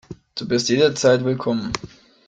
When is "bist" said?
0.47-0.69